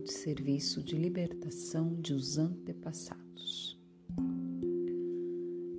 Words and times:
de 0.00 0.12
serviço 0.12 0.82
de 0.82 0.96
libertação 0.96 1.94
de 2.00 2.14
os 2.14 2.38
antepassados. 2.38 3.78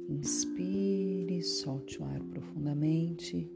Inspire, 0.10 1.42
solte 1.42 2.02
o 2.02 2.06
ar 2.06 2.22
profundamente. 2.22 3.50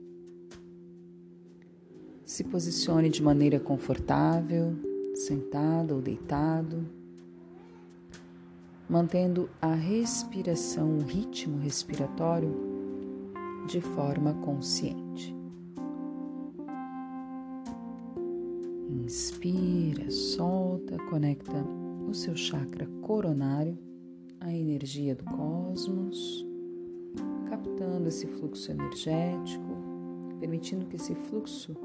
Se 2.26 2.44
posicione 2.44 3.10
de 3.10 3.24
maneira 3.24 3.60
confortável, 3.60 4.76
sentado 5.16 5.96
ou 5.96 6.02
deitado, 6.02 6.86
mantendo 8.90 9.50
a 9.62 9.74
respiração, 9.74 10.98
o 10.98 11.02
ritmo 11.04 11.60
respiratório 11.60 12.54
de 13.68 13.82
forma 13.82 14.34
consciente. 14.36 15.37
Inspira, 19.04 20.10
solta, 20.10 20.98
conecta 21.10 21.64
o 22.10 22.14
seu 22.14 22.36
chakra 22.36 22.88
coronário 23.02 23.78
à 24.40 24.52
energia 24.52 25.16
do 25.16 25.24
cosmos, 25.24 26.46
captando 27.48 28.10
esse 28.10 28.26
fluxo 28.28 28.72
energético, 28.72 29.78
permitindo 30.40 30.86
que 30.88 30.96
esse 30.96 31.14
fluxo 31.14 31.76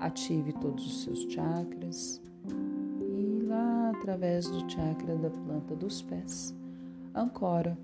ative 0.00 0.52
todos 0.54 0.84
os 0.86 1.04
seus 1.04 1.20
chakras. 1.32 2.20
E 3.00 3.44
lá 3.44 3.90
através 3.90 4.48
do 4.50 4.68
chakra 4.70 5.16
da 5.16 5.30
planta 5.30 5.74
dos 5.74 6.02
pés 6.02 6.54
ancora 7.14 7.78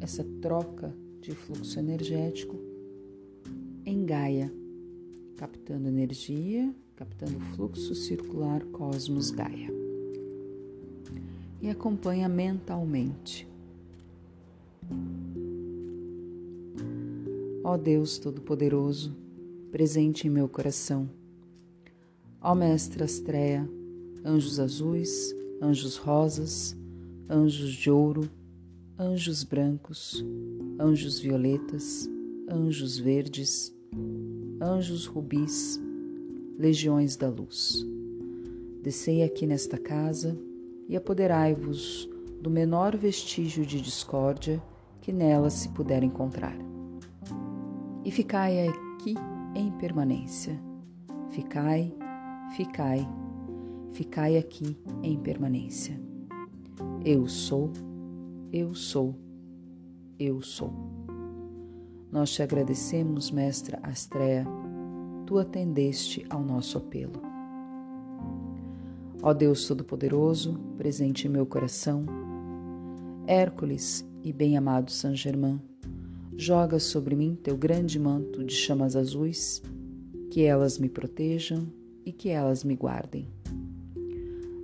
essa 0.00 0.24
troca 0.42 0.94
de 1.20 1.32
fluxo 1.32 1.78
energético 1.78 2.58
em 3.86 4.04
Gaia, 4.04 4.52
captando 5.36 5.88
energia, 5.88 6.74
captando 7.00 7.40
fluxo 7.54 7.94
circular 7.94 8.62
cosmos 8.66 9.30
Gaia. 9.30 9.72
E 11.62 11.70
acompanha 11.70 12.28
mentalmente. 12.28 13.48
Ó 17.64 17.78
Deus 17.78 18.18
Todo-Poderoso, 18.18 19.16
presente 19.72 20.26
em 20.26 20.30
meu 20.30 20.46
coração, 20.46 21.08
Ó 22.38 22.54
Mestre 22.54 23.02
Astreia, 23.02 23.66
anjos 24.22 24.60
azuis, 24.60 25.34
anjos 25.62 25.96
rosas, 25.96 26.76
anjos 27.30 27.72
de 27.72 27.90
ouro, 27.90 28.30
anjos 28.98 29.42
brancos, 29.42 30.22
anjos 30.78 31.18
violetas, 31.18 32.06
anjos 32.46 32.98
verdes, 32.98 33.74
anjos 34.60 35.06
rubis, 35.06 35.80
legiões 36.60 37.16
da 37.16 37.28
luz. 37.28 37.86
Descei 38.82 39.22
aqui 39.22 39.46
nesta 39.46 39.78
casa 39.78 40.38
e 40.88 40.96
apoderai-vos 40.96 42.08
do 42.40 42.50
menor 42.50 42.96
vestígio 42.96 43.64
de 43.64 43.80
discórdia 43.80 44.62
que 45.00 45.12
nela 45.12 45.48
se 45.48 45.70
puder 45.70 46.02
encontrar. 46.02 46.56
E 48.04 48.10
ficai 48.10 48.68
aqui 48.68 49.14
em 49.54 49.72
permanência. 49.72 50.60
Ficai 51.30 51.92
ficai, 52.50 53.08
ficai 53.92 54.36
aqui 54.36 54.76
em 55.02 55.18
permanência. 55.18 55.98
Eu 57.04 57.26
sou, 57.28 57.72
eu 58.52 58.74
sou, 58.74 59.14
eu 60.18 60.42
sou. 60.42 60.72
Nós 62.10 62.30
te 62.32 62.42
agradecemos, 62.42 63.30
Mestra 63.30 63.78
Astrea, 63.82 64.44
tu 65.30 65.38
atendeste 65.38 66.26
ao 66.28 66.42
nosso 66.42 66.76
apelo. 66.76 67.22
Ó 69.22 69.32
Deus 69.32 69.64
Todo-Poderoso, 69.68 70.58
presente 70.76 71.28
em 71.28 71.30
meu 71.30 71.46
coração, 71.46 72.04
Hércules 73.28 74.04
e 74.24 74.32
bem-amado 74.32 74.90
Saint 74.90 75.14
Germain, 75.14 75.60
joga 76.36 76.80
sobre 76.80 77.14
mim 77.14 77.38
teu 77.40 77.56
grande 77.56 77.96
manto 77.96 78.42
de 78.42 78.52
chamas 78.52 78.96
azuis, 78.96 79.62
que 80.32 80.42
elas 80.42 80.80
me 80.80 80.88
protejam 80.88 81.64
e 82.04 82.10
que 82.10 82.28
elas 82.28 82.64
me 82.64 82.74
guardem. 82.74 83.28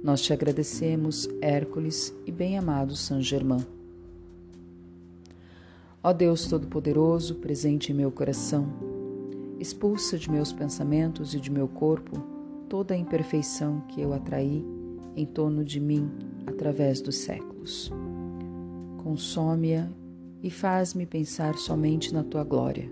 Nós 0.03 0.21
te 0.21 0.33
agradecemos, 0.33 1.29
Hércules 1.41 2.13
e 2.27 2.33
bem-amado 2.33 2.97
São 2.97 3.23
Germain. 3.23 3.65
Ó 6.03 6.13
Deus 6.13 6.49
Todo-Poderoso, 6.49 7.37
presente 7.37 7.93
em 7.93 7.95
meu 7.95 8.11
coração, 8.11 8.96
expulsa 9.67 10.17
de 10.17 10.31
meus 10.31 10.53
pensamentos 10.53 11.35
e 11.35 11.41
de 11.41 11.51
meu 11.51 11.67
corpo 11.67 12.23
toda 12.69 12.95
a 12.95 12.97
imperfeição 12.97 13.81
que 13.89 14.01
eu 14.01 14.13
atraí 14.13 14.65
em 15.17 15.27
torno 15.27 15.65
de 15.65 15.81
mim 15.81 16.09
através 16.47 17.01
dos 17.01 17.17
séculos. 17.17 17.91
Consome-a 19.03 19.89
e 20.41 20.51
faz-me 20.51 21.05
pensar 21.05 21.57
somente 21.57 22.15
na 22.15 22.23
tua 22.23 22.45
glória. 22.45 22.89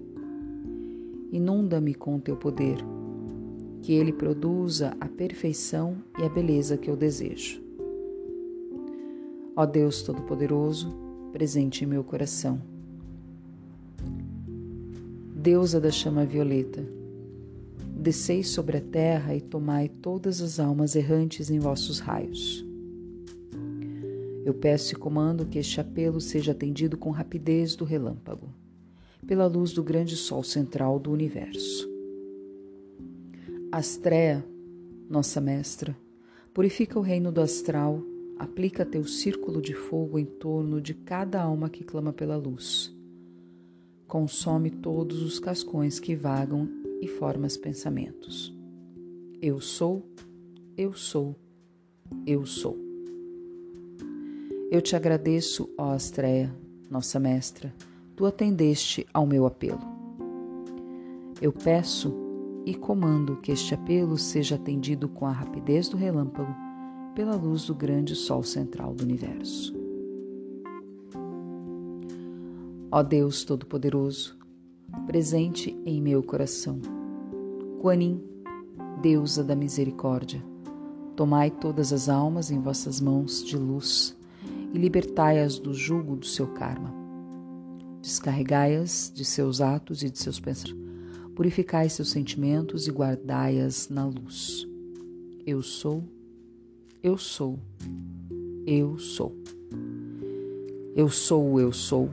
Inunda-me 1.30 1.94
com 1.94 2.16
o 2.16 2.20
teu 2.20 2.36
poder 2.36 2.78
que 3.80 3.92
ele 3.92 4.12
produza 4.12 4.96
a 5.00 5.08
perfeição 5.08 5.96
e 6.18 6.24
a 6.24 6.28
beleza 6.28 6.76
que 6.76 6.90
eu 6.90 6.96
desejo. 6.96 7.62
Ó 9.54 9.64
Deus 9.64 10.02
Todo-Poderoso, 10.02 10.92
presente 11.32 11.84
em 11.84 11.86
meu 11.86 12.02
coração. 12.02 12.73
Deusa 15.44 15.78
da 15.78 15.90
chama 15.90 16.24
violeta, 16.24 16.82
descei 17.94 18.42
sobre 18.42 18.78
a 18.78 18.80
terra 18.80 19.36
e 19.36 19.42
tomai 19.42 19.90
todas 19.90 20.40
as 20.40 20.58
almas 20.58 20.96
errantes 20.96 21.50
em 21.50 21.58
vossos 21.58 21.98
raios. 21.98 22.64
Eu 24.42 24.54
peço 24.54 24.94
e 24.94 24.96
comando 24.96 25.44
que 25.44 25.58
este 25.58 25.78
apelo 25.82 26.18
seja 26.18 26.52
atendido 26.52 26.96
com 26.96 27.10
rapidez 27.10 27.76
do 27.76 27.84
relâmpago, 27.84 28.48
pela 29.26 29.44
luz 29.44 29.74
do 29.74 29.82
grande 29.82 30.16
sol 30.16 30.42
central 30.42 30.98
do 30.98 31.12
universo. 31.12 31.86
Astrea, 33.70 34.42
nossa 35.10 35.42
mestra, 35.42 35.94
purifica 36.54 36.98
o 36.98 37.02
reino 37.02 37.30
do 37.30 37.42
astral, 37.42 38.02
aplica 38.38 38.82
teu 38.82 39.04
círculo 39.04 39.60
de 39.60 39.74
fogo 39.74 40.18
em 40.18 40.24
torno 40.24 40.80
de 40.80 40.94
cada 40.94 41.42
alma 41.42 41.68
que 41.68 41.84
clama 41.84 42.14
pela 42.14 42.34
luz. 42.34 42.93
Consome 44.14 44.70
todos 44.70 45.24
os 45.24 45.40
cascões 45.40 45.98
que 45.98 46.14
vagam 46.14 46.68
e 47.02 47.08
formas 47.08 47.56
pensamentos. 47.56 48.56
Eu 49.42 49.58
sou, 49.58 50.06
eu 50.76 50.92
sou, 50.92 51.34
eu 52.24 52.46
sou. 52.46 52.78
Eu 54.70 54.80
te 54.80 54.94
agradeço, 54.94 55.68
ó 55.76 55.90
Astrea, 55.90 56.54
nossa 56.88 57.18
mestra, 57.18 57.74
tu 58.14 58.24
atendeste 58.24 59.04
ao 59.12 59.26
meu 59.26 59.46
apelo. 59.46 59.82
Eu 61.42 61.52
peço 61.52 62.14
e 62.64 62.72
comando 62.72 63.38
que 63.38 63.50
este 63.50 63.74
apelo 63.74 64.16
seja 64.16 64.54
atendido 64.54 65.08
com 65.08 65.26
a 65.26 65.32
rapidez 65.32 65.88
do 65.88 65.96
relâmpago 65.96 66.54
pela 67.16 67.34
luz 67.34 67.64
do 67.64 67.74
grande 67.74 68.14
Sol 68.14 68.44
central 68.44 68.94
do 68.94 69.02
universo. 69.02 69.83
Ó 72.96 73.02
Deus 73.02 73.42
Todo-Poderoso, 73.42 74.38
presente 75.04 75.76
em 75.84 76.00
meu 76.00 76.22
coração, 76.22 76.80
Guanin, 77.82 78.22
deusa 79.02 79.42
da 79.42 79.56
misericórdia, 79.56 80.40
tomai 81.16 81.50
todas 81.50 81.92
as 81.92 82.08
almas 82.08 82.52
em 82.52 82.60
vossas 82.60 83.00
mãos 83.00 83.44
de 83.44 83.56
luz 83.56 84.16
e 84.72 84.78
libertai-as 84.78 85.58
do 85.58 85.74
jugo 85.74 86.14
do 86.14 86.24
seu 86.24 86.46
karma. 86.46 86.94
Descarregai-as 88.00 89.10
de 89.12 89.24
seus 89.24 89.60
atos 89.60 90.04
e 90.04 90.08
de 90.08 90.20
seus 90.20 90.38
pensamentos 90.38 90.84
Purificai 91.34 91.88
seus 91.88 92.10
sentimentos 92.10 92.86
e 92.86 92.92
guardai-as 92.92 93.88
na 93.88 94.06
luz. 94.06 94.68
Eu 95.44 95.62
sou, 95.62 96.04
eu 97.02 97.18
sou, 97.18 97.58
eu 98.64 98.96
sou. 99.00 99.36
Eu 100.94 101.08
sou 101.08 101.58
eu 101.58 101.72
sou, 101.72 102.08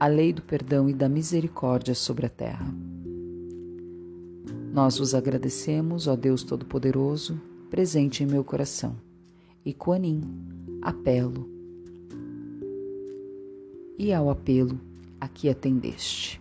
a 0.00 0.06
lei 0.06 0.32
do 0.32 0.40
perdão 0.40 0.88
e 0.88 0.94
da 0.94 1.10
misericórdia 1.10 1.94
sobre 1.94 2.24
a 2.24 2.30
terra. 2.30 2.74
Nós 4.72 4.96
vos 4.96 5.14
agradecemos, 5.14 6.06
ó 6.06 6.16
Deus 6.16 6.42
Todo-Poderoso, 6.42 7.38
presente 7.68 8.24
em 8.24 8.26
meu 8.26 8.42
coração. 8.42 8.96
E 9.62 9.74
Quanin, 9.74 10.22
apelo. 10.80 11.46
E 13.98 14.10
ao 14.10 14.30
apelo, 14.30 14.80
aqui 15.20 15.50
atendeste. 15.50 16.40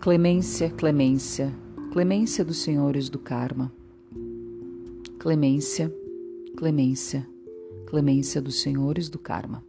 Clemência, 0.00 0.70
clemência, 0.70 1.52
clemência 1.92 2.42
dos 2.42 2.62
senhores 2.62 3.10
do 3.10 3.18
karma. 3.18 3.70
Clemência, 5.18 5.94
clemência, 6.56 7.28
clemência 7.92 8.40
dos 8.40 8.62
senhores 8.62 9.10
do 9.10 9.18
karma. 9.18 9.62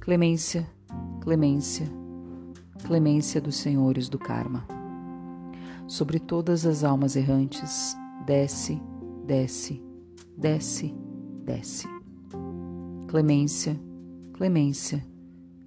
Clemência, 0.00 0.66
clemência, 1.20 1.86
clemência 2.82 3.42
dos 3.42 3.56
senhores 3.56 4.08
do 4.08 4.18
karma. 4.18 4.66
sobre 5.86 6.18
todas 6.18 6.64
as 6.64 6.82
almas 6.82 7.14
errantes, 7.14 7.94
desce, 8.24 8.80
desce, 9.26 9.82
desce, 10.34 10.94
desce. 11.44 11.86
Clemência, 13.06 13.78
clemência, 14.32 15.06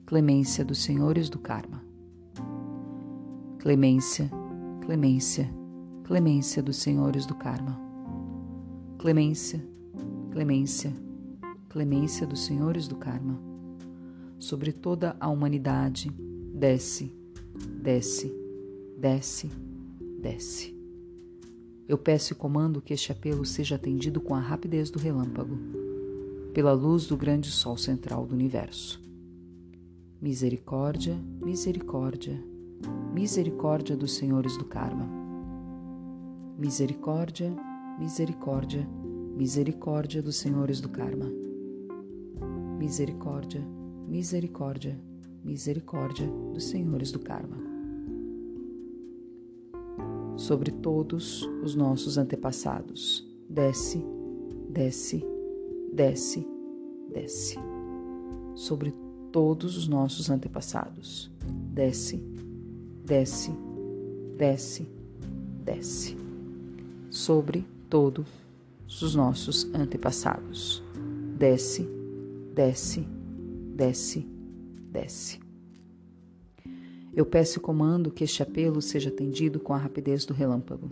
clemência 0.08 0.66
dos 0.66 0.80
senhores 0.80 1.30
do 1.30 1.38
karma. 1.38 1.84
Clemência, 3.60 4.28
clemência, 4.82 5.48
clemência 6.04 6.64
dos 6.64 6.78
senhores 6.78 7.28
do 7.28 7.36
karma. 7.36 7.80
Clemência, 8.98 9.64
clemência, 10.32 10.92
clemência 11.70 12.26
dos 12.26 12.46
senhores 12.46 12.88
do 12.88 12.96
karma. 12.96 13.40
Sobre 14.40 14.72
toda 14.72 15.16
a 15.20 15.30
humanidade, 15.30 16.10
desce, 16.54 17.12
desce, 17.82 18.34
desce, 18.98 19.50
desce. 20.22 20.76
Eu 21.88 21.98
peço 21.98 22.34
e 22.34 22.36
comando 22.36 22.82
que 22.82 22.94
este 22.94 23.12
apelo 23.12 23.46
seja 23.46 23.76
atendido 23.76 24.20
com 24.20 24.36
a 24.36 24.40
rapidez 24.40 24.90
do 24.90 25.00
relâmpago, 25.00 25.58
pela 26.54 26.74
luz 26.74 27.06
do 27.06 27.16
grande 27.16 27.50
sol 27.50 27.78
central 27.78 28.26
do 28.26 28.36
universo. 28.36 29.02
Misericórdia, 30.22 31.16
misericórdia, 31.42 32.44
misericórdia 33.14 33.96
dos 33.96 34.16
senhores 34.16 34.58
do 34.58 34.66
karma. 34.66 35.08
Misericórdia, 36.58 37.56
misericórdia, 38.00 38.88
misericórdia 39.38 40.22
dos 40.22 40.38
senhores 40.38 40.82
do 40.82 40.90
karma. 40.90 41.32
Misericórdia, 42.78 43.62
misericórdia, 44.08 45.00
misericórdia 45.44 46.28
dos 46.54 46.66
senhores 46.66 47.12
do 47.12 47.18
karma. 47.18 47.58
Sobre 50.36 50.70
todos 50.72 51.42
os 51.64 51.74
nossos 51.74 52.20
antepassados, 52.20 53.28
desce, 53.50 54.06
desce, 54.70 55.26
desce, 55.92 56.48
desce. 57.12 57.58
Sobre 58.54 58.94
todos 59.32 59.76
os 59.76 59.88
nossos 59.88 60.30
antepassados, 60.30 61.32
desce, 61.74 62.24
desce, 63.04 63.52
desce, 64.38 64.88
desce. 65.66 66.16
Sobre 67.10 67.66
todos 67.90 68.28
os 69.02 69.16
nossos 69.16 69.68
antepassados, 69.74 70.84
desce, 71.38 71.82
desce, 71.82 71.98
desce, 72.58 73.06
desce. 74.92 75.40
Eu 77.14 77.24
peço 77.24 77.60
e 77.60 77.62
comando 77.62 78.10
que 78.10 78.24
este 78.24 78.42
apelo 78.42 78.82
seja 78.82 79.10
atendido 79.10 79.60
com 79.60 79.76
a 79.76 79.78
rapidez 79.78 80.26
do 80.26 80.34
relâmpago, 80.34 80.90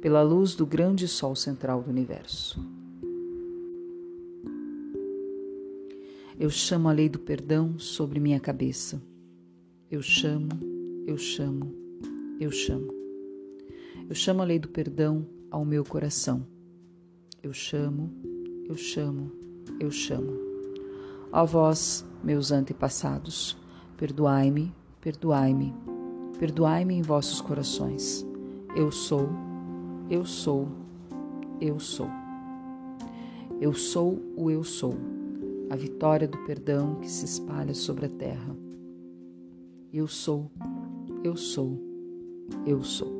pela 0.00 0.22
luz 0.22 0.56
do 0.56 0.66
grande 0.66 1.06
sol 1.06 1.36
central 1.36 1.84
do 1.84 1.90
universo. 1.90 2.60
Eu 6.36 6.50
chamo 6.50 6.88
a 6.88 6.92
lei 6.92 7.08
do 7.08 7.20
perdão 7.20 7.78
sobre 7.78 8.18
minha 8.18 8.40
cabeça. 8.40 9.00
Eu 9.88 10.02
chamo, 10.02 10.48
eu 11.06 11.16
chamo, 11.16 11.72
eu 12.40 12.50
chamo. 12.50 12.92
Eu 14.08 14.16
chamo 14.16 14.42
a 14.42 14.44
lei 14.44 14.58
do 14.58 14.68
perdão 14.68 15.24
ao 15.48 15.64
meu 15.64 15.84
coração. 15.84 16.44
Eu 17.40 17.52
chamo, 17.52 18.12
eu 18.68 18.76
chamo, 18.76 19.30
eu 19.78 19.90
chamo. 19.92 20.51
Ó 21.32 21.46
vós, 21.46 22.06
meus 22.22 22.52
antepassados, 22.52 23.56
perdoai-me, 23.96 24.70
perdoai-me, 25.00 25.74
perdoai-me 26.38 26.94
em 26.94 27.00
vossos 27.00 27.40
corações. 27.40 28.26
Eu 28.76 28.92
sou, 28.92 29.30
eu 30.10 30.26
sou, 30.26 30.68
eu 31.58 31.80
sou. 31.80 32.08
Eu 33.58 33.72
sou 33.72 34.20
o 34.36 34.50
eu 34.50 34.62
sou, 34.62 34.94
a 35.70 35.76
vitória 35.76 36.28
do 36.28 36.36
perdão 36.38 36.96
que 36.96 37.10
se 37.10 37.24
espalha 37.24 37.72
sobre 37.72 38.06
a 38.06 38.10
terra. 38.10 38.54
Eu 39.90 40.06
sou, 40.06 40.50
eu 41.24 41.34
sou, 41.34 41.80
eu 42.66 42.82
sou. 42.82 43.10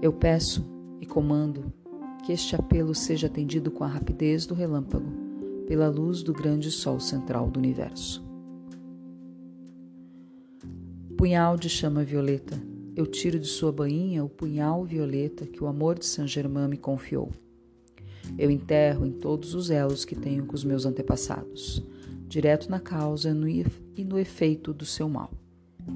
Eu 0.00 0.12
peço 0.12 0.64
e 1.00 1.06
comando 1.06 1.70
que 2.24 2.32
este 2.32 2.56
apelo 2.56 2.94
seja 2.94 3.26
atendido 3.26 3.70
com 3.70 3.84
a 3.84 3.88
rapidez 3.88 4.46
do 4.46 4.54
relâmpago, 4.54 5.27
pela 5.68 5.86
luz 5.86 6.22
do 6.22 6.32
grande 6.32 6.70
sol 6.70 6.98
central 6.98 7.50
do 7.50 7.58
universo. 7.58 8.24
Punhal 11.14 11.58
de 11.58 11.68
chama 11.68 12.02
violeta, 12.02 12.58
eu 12.96 13.06
tiro 13.06 13.38
de 13.38 13.46
sua 13.46 13.70
bainha 13.70 14.24
o 14.24 14.30
punhal 14.30 14.82
violeta 14.82 15.46
que 15.46 15.62
o 15.62 15.66
amor 15.66 15.98
de 15.98 16.06
Saint 16.06 16.26
Germain 16.26 16.68
me 16.68 16.78
confiou. 16.78 17.30
Eu 18.38 18.50
enterro 18.50 19.04
em 19.04 19.12
todos 19.12 19.54
os 19.54 19.68
elos 19.68 20.06
que 20.06 20.16
tenho 20.16 20.46
com 20.46 20.54
os 20.54 20.64
meus 20.64 20.86
antepassados, 20.86 21.82
direto 22.26 22.70
na 22.70 22.80
causa 22.80 23.28
e 23.94 24.04
no 24.04 24.18
efeito 24.18 24.72
do 24.72 24.86
seu 24.86 25.06
mal. 25.06 25.30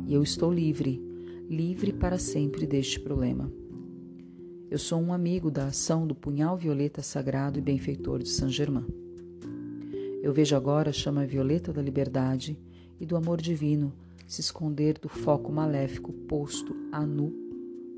E 0.06 0.12
eu 0.12 0.22
estou 0.22 0.52
livre, 0.52 1.00
livre 1.48 1.94
para 1.94 2.18
sempre 2.18 2.66
deste 2.66 3.00
problema. 3.00 3.50
Eu 4.70 4.78
sou 4.78 5.00
um 5.00 5.14
amigo 5.14 5.50
da 5.50 5.68
ação 5.68 6.06
do 6.06 6.14
punhal 6.14 6.58
violeta 6.58 7.00
sagrado 7.00 7.58
e 7.58 7.62
benfeitor 7.62 8.22
de 8.22 8.28
Saint 8.28 8.52
Germain. 8.52 9.01
Eu 10.22 10.32
vejo 10.32 10.54
agora 10.56 10.90
a 10.90 10.92
chama 10.92 11.26
violeta 11.26 11.72
da 11.72 11.82
liberdade 11.82 12.56
e 13.00 13.04
do 13.04 13.16
amor 13.16 13.40
divino 13.40 13.92
se 14.26 14.40
esconder 14.40 14.98
do 14.98 15.08
foco 15.08 15.52
maléfico 15.52 16.12
posto 16.12 16.74
a 16.92 17.04
nu 17.04 17.34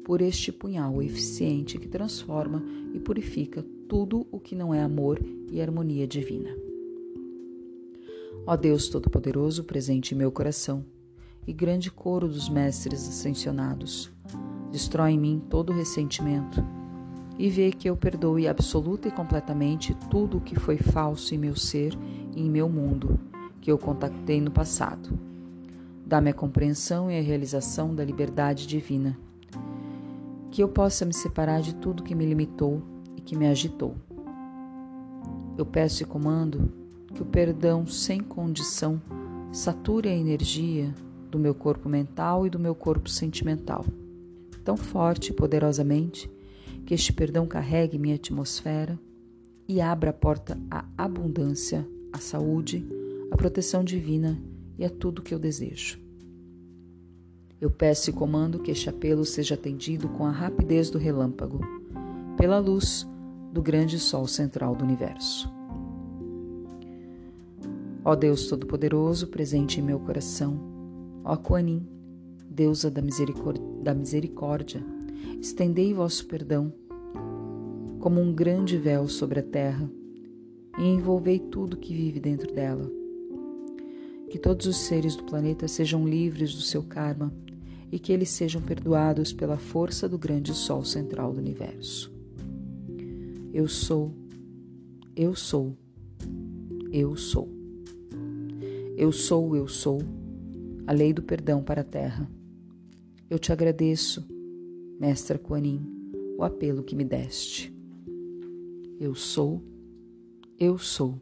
por 0.05 0.21
este 0.21 0.51
punhal 0.51 1.03
eficiente 1.03 1.79
que 1.79 1.87
transforma 1.87 2.65
e 2.93 2.99
purifica 2.99 3.65
tudo 3.89 4.27
o 4.33 4.41
que 4.41 4.55
não 4.57 4.75
é 4.75 4.83
amor 4.83 5.21
e 5.51 5.61
harmonia 5.61 6.07
divina. 6.07 6.51
Ó 8.47 8.57
Deus 8.57 8.89
Todo-Poderoso, 8.89 9.65
presente 9.65 10.15
em 10.15 10.19
meu 10.19 10.33
coração, 10.33 10.85
e 11.47 11.53
grande 11.53 11.91
coro 11.91 12.27
dos 12.27 12.49
mestres 12.49 13.07
ascensionados, 13.07 14.11
Destrói 14.75 15.13
em 15.13 15.19
mim 15.21 15.43
todo 15.49 15.73
ressentimento 15.73 16.61
e 17.39 17.49
vê 17.49 17.71
que 17.71 17.89
eu 17.89 17.97
perdoe 17.97 18.47
absoluta 18.47 19.09
e 19.09 19.11
completamente 19.11 19.95
tudo 20.11 20.39
o 20.39 20.41
que 20.41 20.59
foi 20.59 20.77
falso 20.77 21.35
em 21.35 21.39
meu 21.39 21.57
ser 21.57 21.97
e 22.35 22.43
em 22.43 22.51
meu 22.51 22.69
mundo, 22.69 23.19
que 23.61 23.71
eu 23.71 23.79
contactei 23.79 24.41
no 24.41 24.51
passado. 24.51 25.19
Dá-me 26.07 26.31
a 26.31 26.35
compreensão 26.35 27.11
e 27.11 27.19
a 27.19 27.23
realização 27.23 27.95
da 27.95 28.05
liberdade 28.05 28.67
divina. 28.67 29.19
Que 30.51 30.63
eu 30.63 30.69
possa 30.69 31.05
me 31.05 31.13
separar 31.13 31.61
de 31.61 31.75
tudo 31.75 32.03
que 32.03 32.15
me 32.15 32.27
limitou 32.27 32.83
e 33.17 33.21
que 33.21 33.37
me 33.37 33.47
agitou. 33.49 33.95
Eu 35.57 35.67
peço 35.67 36.03
e 36.03 36.07
comando 36.07 36.73
que 37.13 37.23
o 37.23 37.27
perdão 37.27 37.87
sem 37.87 38.21
condição 38.21 39.01
sature 39.51 40.09
a 40.09 40.15
energia 40.15 40.95
do 41.31 41.39
meu 41.39 41.55
corpo 41.55 41.89
mental 41.89 42.47
e 42.47 42.51
do 42.51 42.59
meu 42.59 42.75
corpo 42.75 43.09
sentimental 43.09 43.85
tão 44.65 44.77
forte 44.77 45.31
e 45.31 45.35
poderosamente 45.35 46.31
que 46.85 46.95
este 46.95 47.13
perdão 47.13 47.47
carregue 47.47 47.99
minha 47.99 48.15
atmosfera 48.15 48.99
e 49.67 49.81
abra 49.81 50.11
a 50.11 50.13
porta 50.13 50.59
à 50.71 50.85
abundância, 50.97 51.87
à 52.13 52.19
saúde, 52.19 52.87
à 53.31 53.37
proteção 53.37 53.83
divina 53.83 54.41
e 54.79 54.85
a 54.85 54.91
tudo 54.91 55.23
que 55.23 55.33
eu 55.33 55.39
desejo. 55.39 55.99
Eu 57.61 57.71
peço 57.71 58.11
e 58.11 58.13
comando 58.13 58.59
que 58.59 58.71
este 58.71 58.91
apelo 58.91 59.25
seja 59.25 59.55
atendido 59.55 60.09
com 60.09 60.27
a 60.27 60.31
rapidez 60.31 60.91
do 60.91 60.99
relâmpago, 60.99 61.61
pela 62.37 62.59
luz 62.59 63.07
do 63.53 63.63
grande 63.63 63.99
sol 63.99 64.27
central 64.27 64.75
do 64.75 64.85
universo. 64.85 65.51
Ó 68.05 68.15
Deus 68.15 68.49
Todo-Poderoso, 68.49 69.29
presente 69.29 69.81
em 69.81 69.83
meu 69.83 69.99
coração, 69.99 70.61
ó 71.25 71.37
Kuanin, 71.37 71.87
deusa 72.51 72.91
da 72.91 73.01
misericórdia, 73.01 73.65
da 73.83 73.95
misericórdia, 73.95 74.85
estendei 75.41 75.93
vosso 75.93 76.27
perdão 76.27 76.73
como 78.05 78.21
um 78.21 78.35
grande 78.35 78.77
véu 78.77 79.09
sobre 79.09 79.41
a 79.41 79.43
terra 79.43 79.91
e 80.79 80.83
envolvei 80.83 81.39
tudo 81.39 81.77
que 81.77 81.95
vive 81.95 82.21
dentro 82.21 82.53
dela. 82.53 82.91
Que 84.29 84.39
todos 84.39 84.67
os 84.67 84.77
seres 84.77 85.17
do 85.17 85.25
planeta 85.25 85.67
sejam 85.67 86.07
livres 86.07 86.55
do 86.55 86.61
seu 86.61 86.83
karma 86.83 87.33
e 87.91 87.99
que 87.99 88.13
eles 88.13 88.29
sejam 88.29 88.61
perdoados 88.61 89.33
pela 89.33 89.57
força 89.57 90.07
do 90.07 90.19
grande 90.19 90.53
sol 90.53 90.85
central 90.85 91.33
do 91.33 91.39
universo. 91.39 92.13
Eu 93.55 93.69
sou, 93.69 94.13
eu 95.17 95.35
sou, 95.35 95.75
eu 96.93 97.17
sou. 97.17 97.49
Eu 98.97 99.13
sou, 99.13 99.57
eu 99.57 99.67
sou, 99.67 100.03
a 100.87 100.93
lei 100.93 101.13
do 101.13 101.23
perdão 101.23 101.63
para 101.63 101.81
a 101.81 101.85
terra. 101.85 102.29
Eu 103.31 103.39
te 103.39 103.51
agradeço, 103.51 104.27
Mestra 104.99 105.39
Kuanin, 105.39 105.83
o 106.39 106.45
apelo 106.45 106.83
que 106.83 106.95
me 106.95 107.05
deste. 107.05 107.75
Eu 109.01 109.15
sou, 109.15 109.61
eu 110.59 110.79
sou, 110.79 111.21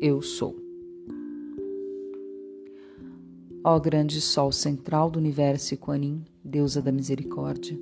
eu 0.00 0.20
sou. 0.20 0.56
Ó 3.62 3.78
grande 3.78 4.20
sol 4.20 4.50
central 4.50 5.10
do 5.10 5.18
universo 5.18 5.76
Kuanin, 5.76 6.24
deusa 6.44 6.82
da 6.82 6.90
misericórdia, 6.90 7.78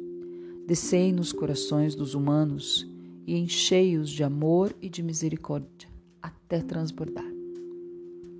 descei 0.66 1.12
nos 1.12 1.32
corações 1.32 1.94
dos 1.94 2.14
humanos 2.14 2.86
e 3.26 3.36
enchei-os 3.36 4.10
de 4.10 4.22
amor 4.22 4.74
e 4.82 4.90
de 4.90 5.02
misericórdia 5.02 5.88
até 6.20 6.60
transbordar. 6.60 7.30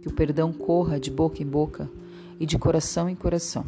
Que 0.02 0.08
o 0.08 0.14
perdão 0.14 0.52
corra 0.52 1.00
de 1.00 1.10
boca 1.10 1.42
em 1.42 1.46
boca 1.46 1.90
e 2.38 2.44
de 2.44 2.58
coração 2.58 3.08
em 3.08 3.16
coração. 3.16 3.64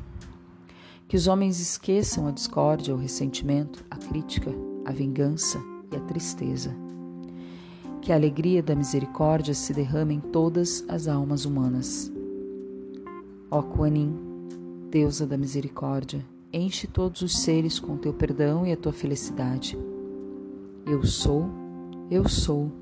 Que 1.08 1.16
os 1.16 1.28
homens 1.28 1.60
esqueçam 1.60 2.26
a 2.26 2.32
discórdia, 2.32 2.92
o 2.92 2.98
ressentimento, 2.98 3.84
a 3.88 3.96
crítica, 3.96 4.50
a 4.84 4.90
vingança 4.90 5.62
e 5.92 5.96
a 5.96 6.00
tristeza. 6.00 6.74
Que 8.02 8.10
a 8.10 8.16
alegria 8.16 8.60
da 8.60 8.74
misericórdia 8.74 9.54
se 9.54 9.72
derrame 9.72 10.14
em 10.14 10.20
todas 10.20 10.84
as 10.88 11.06
almas 11.06 11.44
humanas. 11.44 12.12
Ó 13.48 13.62
Kuanin, 13.62 14.16
deusa 14.90 15.24
da 15.26 15.36
misericórdia, 15.36 16.24
enche 16.52 16.88
todos 16.88 17.22
os 17.22 17.38
seres 17.38 17.78
com 17.78 17.96
teu 17.96 18.12
perdão 18.12 18.66
e 18.66 18.72
a 18.72 18.76
tua 18.76 18.92
felicidade. 18.92 19.78
Eu 20.84 21.04
sou, 21.04 21.48
eu 22.10 22.28
sou, 22.28 22.72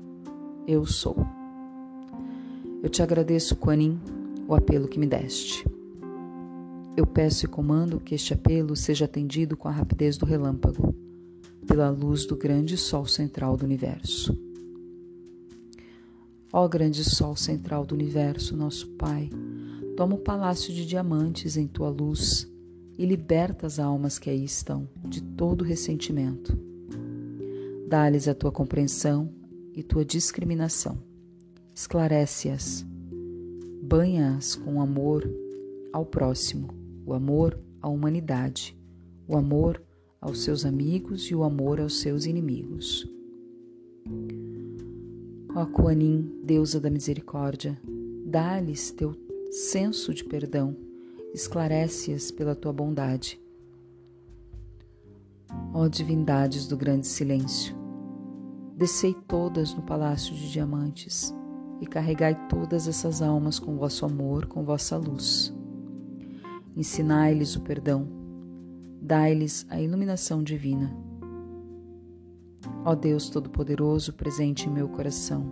eu 0.67 0.83
sou. 0.83 1.15
Eu 2.81 2.89
te 2.89 3.03
agradeço, 3.03 3.55
Kuanin, 3.55 3.99
o 4.47 4.55
apelo 4.55 4.87
que 4.87 4.99
me 4.99 5.05
deste. 5.05 5.74
Eu 6.95 7.05
peço 7.05 7.45
e 7.45 7.49
comando 7.49 7.99
que 7.99 8.15
este 8.15 8.33
apelo 8.33 8.75
seja 8.75 9.05
atendido 9.05 9.57
com 9.57 9.67
a 9.67 9.71
rapidez 9.71 10.17
do 10.17 10.25
relâmpago, 10.25 10.95
pela 11.67 11.89
luz 11.89 12.25
do 12.25 12.35
grande 12.35 12.77
sol 12.77 13.05
central 13.05 13.57
do 13.57 13.65
universo. 13.65 14.37
Ó 16.53 16.67
grande 16.67 17.03
sol 17.03 17.35
central 17.35 17.85
do 17.85 17.95
universo, 17.95 18.55
nosso 18.55 18.87
Pai, 18.91 19.29
toma 19.97 20.15
o 20.15 20.19
palácio 20.19 20.73
de 20.73 20.85
diamantes 20.85 21.57
em 21.57 21.67
tua 21.67 21.89
luz 21.89 22.47
e 22.97 23.05
liberta 23.05 23.67
as 23.67 23.79
almas 23.79 24.17
que 24.17 24.29
aí 24.29 24.43
estão 24.43 24.87
de 25.03 25.21
todo 25.21 25.63
ressentimento. 25.63 26.57
Dá-lhes 27.87 28.27
a 28.27 28.33
tua 28.33 28.51
compreensão 28.51 29.29
e 29.73 29.83
tua 29.83 30.05
discriminação 30.05 30.97
esclarece-as, 31.75 32.85
banha-as 33.83 34.55
com 34.55 34.81
amor 34.81 35.29
ao 35.91 36.05
próximo, 36.05 36.69
o 37.05 37.13
amor 37.13 37.59
à 37.81 37.87
humanidade, 37.87 38.77
o 39.27 39.37
amor 39.37 39.81
aos 40.19 40.43
seus 40.43 40.65
amigos 40.65 41.29
e 41.29 41.35
o 41.35 41.43
amor 41.43 41.79
aos 41.79 41.99
seus 41.99 42.25
inimigos. 42.25 43.07
Ó 45.55 45.65
Kuanin, 45.67 46.41
deusa 46.43 46.79
da 46.79 46.89
misericórdia, 46.89 47.79
dá-lhes 48.25 48.91
teu 48.91 49.15
senso 49.51 50.13
de 50.13 50.23
perdão, 50.23 50.75
esclarece-as 51.33 52.31
pela 52.31 52.55
tua 52.55 52.73
bondade. 52.73 53.39
Ó 55.73 55.87
divindades 55.87 56.67
do 56.67 56.75
grande 56.75 57.07
silêncio, 57.07 57.75
descei 58.75 59.13
todas 59.27 59.73
no 59.73 59.83
palácio 59.83 60.35
de 60.35 60.51
diamantes 60.51 61.33
e 61.79 61.85
carregai 61.85 62.47
todas 62.49 62.87
essas 62.87 63.21
almas 63.21 63.59
com 63.59 63.77
vosso 63.77 64.05
amor, 64.05 64.47
com 64.47 64.63
vossa 64.65 64.97
luz. 64.97 65.54
Ensinai-lhes 66.75 67.55
o 67.55 67.61
perdão, 67.61 68.07
dai-lhes 69.01 69.65
a 69.69 69.79
iluminação 69.79 70.43
divina. 70.43 70.95
Ó 72.83 72.93
Deus 72.95 73.29
Todo-Poderoso, 73.29 74.13
presente 74.13 74.67
em 74.67 74.71
meu 74.71 74.89
coração, 74.89 75.45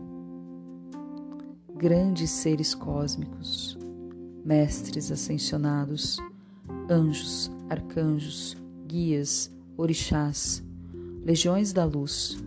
grandes 1.75 2.30
seres 2.30 2.75
cósmicos, 2.75 3.77
mestres 4.44 5.12
ascensionados, 5.12 6.18
anjos, 6.89 7.51
arcanjos, 7.70 8.58
guias, 8.88 9.50
orixás, 9.77 10.63
legiões 11.24 11.72
da 11.72 11.86
luz, 11.86 12.38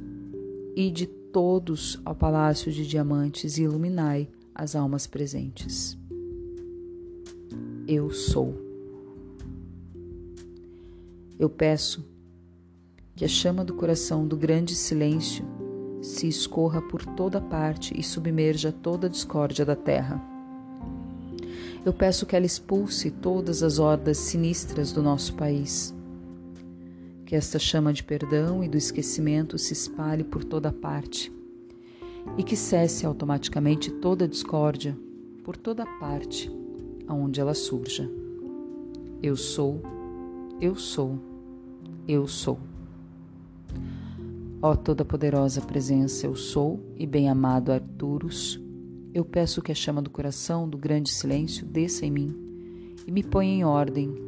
e 0.76 0.90
de 0.90 1.06
todos 1.06 1.98
ao 2.04 2.14
palácio 2.14 2.70
de 2.70 2.86
diamantes 2.86 3.56
e 3.56 3.62
iluminai 3.62 4.28
as 4.54 4.76
almas 4.76 5.06
presentes. 5.06 5.98
Eu 7.88 8.10
sou. 8.10 8.65
Eu 11.38 11.48
peço 11.48 12.04
que 13.14 13.24
a 13.24 13.28
chama 13.28 13.64
do 13.64 13.74
coração 13.74 14.26
do 14.26 14.36
grande 14.36 14.74
silêncio 14.74 15.44
se 16.02 16.28
escorra 16.28 16.82
por 16.82 17.04
toda 17.04 17.40
parte 17.40 17.98
e 17.98 18.02
submerja 18.02 18.70
toda 18.70 19.06
a 19.06 19.10
discórdia 19.10 19.64
da 19.64 19.74
terra. 19.74 20.22
Eu 21.84 21.92
peço 21.92 22.26
que 22.26 22.36
ela 22.36 22.46
expulse 22.46 23.10
todas 23.10 23.62
as 23.62 23.78
hordas 23.78 24.18
sinistras 24.18 24.92
do 24.92 25.02
nosso 25.02 25.34
país 25.34 25.94
que 27.26 27.34
esta 27.34 27.58
chama 27.58 27.92
de 27.92 28.04
perdão 28.04 28.62
e 28.62 28.68
do 28.68 28.78
esquecimento 28.78 29.58
se 29.58 29.72
espalhe 29.72 30.22
por 30.22 30.44
toda 30.44 30.72
parte 30.72 31.32
e 32.38 32.42
que 32.42 32.56
cesse 32.56 33.04
automaticamente 33.04 33.90
toda 33.90 34.28
discórdia 34.28 34.96
por 35.42 35.56
toda 35.56 35.84
parte 35.98 36.50
aonde 37.08 37.40
ela 37.40 37.54
surja. 37.54 38.08
Eu 39.20 39.36
sou, 39.36 39.82
eu 40.60 40.74
sou, 40.74 41.18
eu 42.06 42.26
sou. 42.26 42.58
Ó 44.62 44.74
toda 44.74 45.04
poderosa 45.04 45.60
presença, 45.60 46.26
eu 46.26 46.34
sou 46.34 46.80
e 46.96 47.06
bem-amado 47.06 47.72
Arturus, 47.72 48.60
eu 49.12 49.24
peço 49.24 49.62
que 49.62 49.72
a 49.72 49.74
chama 49.74 50.02
do 50.02 50.10
coração 50.10 50.68
do 50.68 50.78
grande 50.78 51.10
silêncio 51.10 51.66
desça 51.66 52.04
em 52.06 52.10
mim 52.10 52.34
e 53.06 53.12
me 53.12 53.22
ponha 53.22 53.52
em 53.52 53.64
ordem 53.64 54.26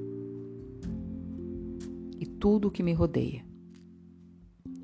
tudo 2.38 2.68
o 2.68 2.70
que 2.70 2.82
me 2.82 2.92
rodeia. 2.92 3.44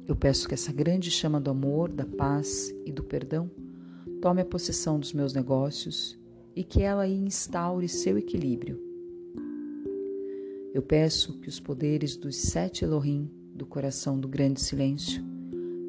Eu 0.06 0.14
peço 0.14 0.46
que 0.46 0.54
essa 0.54 0.72
grande 0.72 1.10
chama 1.10 1.40
do 1.40 1.50
amor, 1.50 1.90
da 1.90 2.04
paz 2.04 2.74
e 2.84 2.92
do 2.92 3.02
perdão 3.02 3.50
tome 4.20 4.42
a 4.42 4.44
possessão 4.44 4.98
dos 4.98 5.12
meus 5.12 5.32
negócios 5.32 6.18
e 6.54 6.64
que 6.64 6.82
ela 6.82 7.06
instaure 7.06 7.88
seu 7.88 8.18
equilíbrio. 8.18 8.83
Eu 10.74 10.82
peço 10.82 11.34
que 11.34 11.48
os 11.48 11.60
poderes 11.60 12.16
dos 12.16 12.34
sete 12.34 12.84
Elohim 12.84 13.30
do 13.54 13.64
coração 13.64 14.18
do 14.18 14.26
grande 14.26 14.60
silêncio 14.60 15.22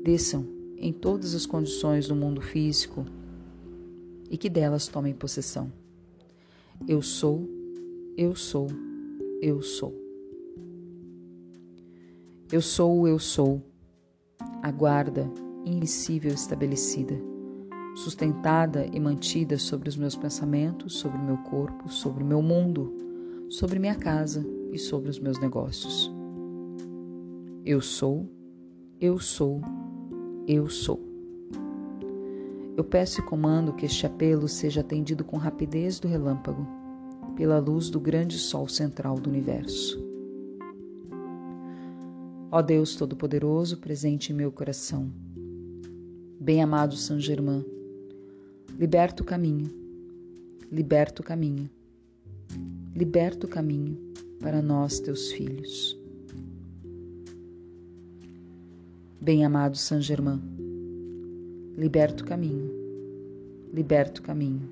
desçam 0.03 0.45
em 0.77 0.93
todas 0.93 1.33
as 1.33 1.47
condições 1.47 2.07
do 2.07 2.15
mundo 2.15 2.39
físico 2.39 3.03
e 4.29 4.37
que 4.37 4.47
delas 4.47 4.87
tomem 4.87 5.11
possessão. 5.11 5.73
Eu 6.87 7.01
sou, 7.01 7.49
eu 8.15 8.35
sou, 8.35 8.67
eu 9.41 9.59
sou. 9.63 9.91
Eu 12.51 12.61
sou 12.61 12.99
o 12.99 13.07
eu 13.07 13.17
sou, 13.17 13.63
a 14.61 14.69
guarda 14.69 15.27
invisível 15.65 16.31
estabelecida, 16.31 17.19
sustentada 17.95 18.85
e 18.93 18.99
mantida 18.99 19.57
sobre 19.57 19.89
os 19.89 19.97
meus 19.97 20.15
pensamentos, 20.15 20.93
sobre 20.93 21.17
o 21.17 21.23
meu 21.23 21.37
corpo, 21.37 21.89
sobre 21.89 22.23
o 22.23 22.27
meu 22.27 22.43
mundo, 22.43 22.93
sobre 23.49 23.79
minha 23.79 23.95
casa 23.95 24.45
e 24.75 24.79
sobre 24.79 25.10
os 25.10 25.17
meus 25.17 25.39
negócios. 25.39 26.12
Eu 27.63 27.79
sou, 27.82 28.29
eu 29.00 29.17
sou, 29.17 29.62
eu 30.46 30.70
sou. 30.70 31.00
Eu 32.75 32.84
peço 32.84 33.22
e 33.22 33.24
comando 33.24 33.74
que 33.74 33.86
este 33.86 34.05
apelo 34.05 34.50
seja 34.50 34.82
atendido 34.82 35.24
com 35.24 35.38
rapidez 35.38 35.98
do 35.98 36.10
relâmpago, 36.10 36.67
pela 37.38 37.58
luz 37.58 37.89
do 37.89 38.00
grande 38.00 38.38
sol 38.38 38.67
central 38.67 39.15
do 39.17 39.29
universo. 39.29 40.03
Ó 42.51 42.62
Deus 42.62 42.96
Todo-Poderoso, 42.96 43.77
presente 43.77 44.32
em 44.32 44.36
meu 44.36 44.51
coração. 44.51 45.10
Bem-amado 46.39 46.96
São 46.96 47.17
Germain, 47.17 47.65
liberta 48.77 49.24
o 49.24 49.25
caminho, 49.25 49.72
liberta 50.70 51.22
o 51.22 51.25
caminho, 51.25 51.70
liberta 52.94 53.46
o 53.46 53.50
caminho 53.50 54.05
para 54.45 54.61
nós, 54.61 54.99
teus 54.99 55.31
filhos. 55.31 55.97
Bem-amado 59.19 59.75
São 59.75 59.99
Germain, 59.99 60.39
liberta 61.75 62.23
o 62.23 62.27
caminho, 62.27 62.71
liberta 63.73 64.21
o 64.21 64.23
caminho, 64.23 64.69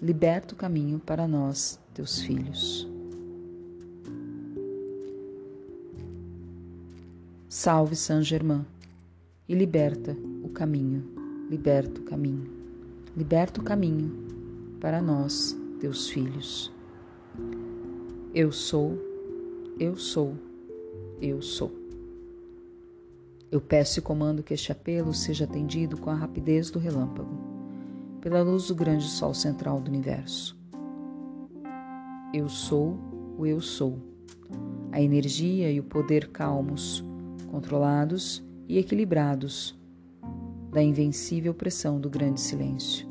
liberta 0.00 0.54
o 0.54 0.56
caminho 0.56 1.00
para 1.00 1.26
nós, 1.26 1.80
teus 1.92 2.20
filhos. 2.20 2.88
Salve 7.48 7.96
Saint 7.96 8.22
Germain 8.22 8.64
e 9.48 9.54
liberta 9.56 10.16
o 10.44 10.48
caminho, 10.48 11.02
liberta 11.50 12.00
o 12.00 12.04
caminho, 12.04 12.48
liberta 13.16 13.60
o 13.60 13.64
caminho 13.64 14.12
para 14.78 15.02
nós, 15.02 15.58
teus 15.80 16.08
filhos. 16.08 16.75
Eu 18.38 18.52
sou, 18.52 18.98
eu 19.80 19.96
sou, 19.96 20.34
eu 21.22 21.40
sou. 21.40 21.72
Eu 23.50 23.62
peço 23.62 23.98
e 23.98 24.02
comando 24.02 24.42
que 24.42 24.52
este 24.52 24.70
apelo 24.70 25.14
seja 25.14 25.46
atendido 25.46 25.96
com 25.96 26.10
a 26.10 26.14
rapidez 26.14 26.70
do 26.70 26.78
relâmpago, 26.78 27.34
pela 28.20 28.42
luz 28.42 28.66
do 28.66 28.74
grande 28.74 29.08
sol 29.08 29.32
central 29.32 29.80
do 29.80 29.88
universo. 29.88 30.54
Eu 32.34 32.46
sou 32.46 32.98
o 33.38 33.46
eu 33.46 33.58
sou 33.58 33.98
a 34.92 35.00
energia 35.00 35.72
e 35.72 35.80
o 35.80 35.84
poder 35.84 36.28
calmos, 36.28 37.02
controlados 37.50 38.44
e 38.68 38.76
equilibrados 38.76 39.74
da 40.70 40.82
invencível 40.82 41.54
pressão 41.54 41.98
do 41.98 42.10
grande 42.10 42.42
silêncio. 42.42 43.08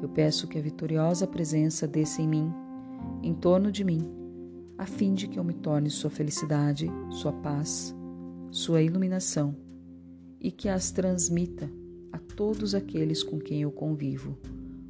Eu 0.00 0.08
peço 0.08 0.48
que 0.48 0.56
a 0.56 0.62
vitoriosa 0.62 1.26
presença 1.26 1.86
desça 1.86 2.22
em 2.22 2.26
mim, 2.26 2.61
em 3.22 3.34
torno 3.34 3.70
de 3.70 3.84
mim, 3.84 4.00
a 4.76 4.86
fim 4.86 5.14
de 5.14 5.28
que 5.28 5.38
eu 5.38 5.44
me 5.44 5.54
torne 5.54 5.88
sua 5.90 6.10
felicidade, 6.10 6.90
sua 7.10 7.32
paz, 7.32 7.94
sua 8.50 8.82
iluminação 8.82 9.56
e 10.40 10.50
que 10.50 10.68
as 10.68 10.90
transmita 10.90 11.70
a 12.10 12.18
todos 12.18 12.74
aqueles 12.74 13.22
com 13.22 13.38
quem 13.38 13.62
eu 13.62 13.70
convivo, 13.70 14.36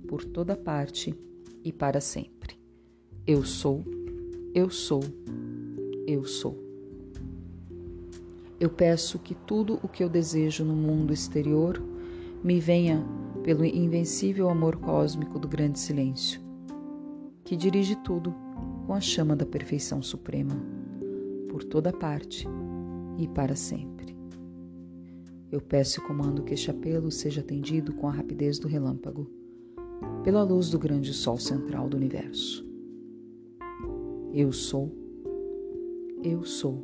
por 0.09 0.25
toda 0.25 0.57
parte 0.57 1.15
e 1.63 1.73
para 1.73 2.01
sempre. 2.01 2.59
Eu 3.27 3.45
sou, 3.45 3.85
eu 4.55 4.69
sou, 4.71 5.03
eu 6.07 6.25
sou. 6.25 6.61
Eu 8.59 8.71
peço 8.71 9.19
que 9.19 9.35
tudo 9.35 9.79
o 9.83 9.89
que 9.89 10.03
eu 10.03 10.09
desejo 10.09 10.65
no 10.65 10.75
mundo 10.75 11.13
exterior 11.13 11.83
me 12.43 12.59
venha 12.59 13.05
pelo 13.45 13.65
invencível 13.65 14.49
amor 14.49 14.77
cósmico 14.77 15.39
do 15.39 15.49
grande 15.49 15.79
silêncio, 15.79 16.41
que 17.53 17.57
dirige 17.57 17.95
tudo 17.97 18.35
com 18.87 18.95
a 18.95 19.01
chama 19.03 19.37
da 19.37 19.45
perfeição 19.45 20.01
suprema, 20.01 20.55
por 21.51 21.63
toda 21.63 21.93
parte 21.93 22.49
e 23.19 23.29
para 23.29 23.55
sempre. 23.55 24.17
Eu 25.51 25.61
peço 25.61 26.01
e 26.01 26.03
comando 26.03 26.43
que 26.45 26.55
este 26.55 26.71
apelo 26.71 27.11
seja 27.11 27.43
atendido 27.43 27.93
com 27.93 28.09
a 28.09 28.11
rapidez 28.11 28.59
do 28.59 28.67
relâmpago, 28.67 29.31
pela 30.25 30.43
luz 30.43 30.71
do 30.71 30.79
grande 30.79 31.13
sol 31.13 31.37
central 31.37 31.91
do 31.91 31.97
universo. 31.99 32.67
Eu 34.33 34.51
sou, 34.51 34.91
eu 36.25 36.47
sou, 36.47 36.83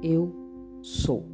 eu 0.00 0.32
sou. 0.80 1.26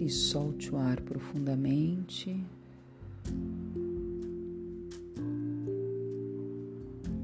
Inspire 0.00 0.04
e 0.04 0.08
solte 0.08 0.74
o 0.74 0.78
ar 0.78 1.00
profundamente. 1.02 2.42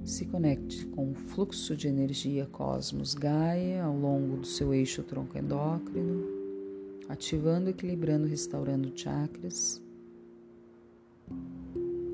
Se 0.05 0.27
conecte 0.27 0.87
com 0.87 1.11
o 1.11 1.15
fluxo 1.15 1.75
de 1.75 1.89
energia 1.89 2.47
Cosmos 2.47 3.15
Gaia 3.15 3.83
ao 3.83 3.97
longo 3.97 4.37
do 4.37 4.47
seu 4.47 4.73
eixo 4.73 5.03
tronco 5.03 5.37
endócrino, 5.37 6.25
ativando, 7.09 7.71
equilibrando, 7.71 8.27
restaurando 8.27 8.93
chakras, 8.95 9.83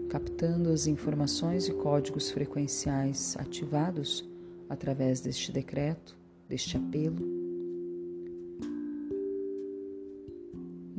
captando 0.09 0.71
as 0.71 0.87
informações 0.87 1.69
e 1.69 1.75
códigos 1.75 2.31
frequenciais 2.31 3.37
ativados 3.37 4.25
através 4.69 5.21
deste 5.21 5.53
decreto, 5.53 6.17
deste 6.49 6.77
apelo. 6.77 7.32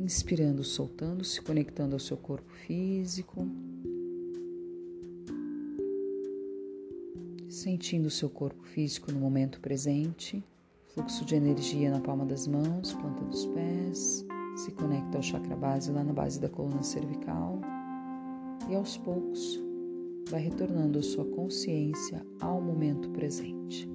Inspirando, 0.04 0.62
soltando, 0.62 1.24
se 1.24 1.40
conectando 1.40 1.96
ao 1.96 1.98
seu 1.98 2.18
corpo 2.18 2.52
físico. 2.66 3.48
sentindo 7.48 8.06
o 8.06 8.10
seu 8.10 8.28
corpo 8.28 8.62
físico 8.64 9.12
no 9.12 9.18
momento 9.18 9.60
presente, 9.60 10.44
fluxo 10.92 11.24
de 11.24 11.36
energia 11.36 11.90
na 11.90 12.00
palma 12.00 12.26
das 12.26 12.46
mãos, 12.46 12.92
planta 12.92 13.24
dos 13.24 13.46
pés, 13.46 14.26
se 14.56 14.72
conecta 14.72 15.16
ao 15.16 15.22
chakra 15.22 15.56
base 15.56 15.90
lá 15.90 16.02
na 16.02 16.12
base 16.12 16.40
da 16.40 16.48
coluna 16.48 16.82
cervical 16.82 17.60
e 18.68 18.74
aos 18.74 18.98
poucos 18.98 19.58
vai 20.28 20.42
retornando 20.42 20.98
a 20.98 21.02
sua 21.02 21.24
consciência 21.24 22.26
ao 22.40 22.60
momento 22.60 23.08
presente. 23.10 23.88